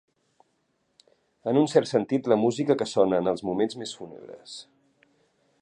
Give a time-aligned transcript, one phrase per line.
[1.51, 4.61] En un cert sentit, la música que sona en els moments més fúnebres.